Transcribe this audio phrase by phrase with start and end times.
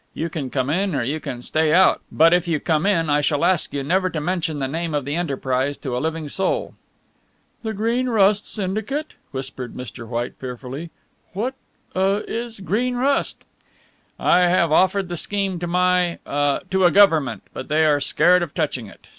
[0.15, 3.21] You can come in or you can stay out, but if you come in I
[3.21, 6.73] shall ask you never to mention the name of the enterprise to a living soul."
[7.61, 10.07] "The Green Rust Syndicate?" whispered Mr.
[10.07, 10.89] White fearfully.
[11.33, 11.53] "What
[11.95, 13.45] ah is Green Rust?"
[14.19, 17.43] "I have offered the scheme to my to a Government.
[17.53, 19.05] But they are scared of touching it.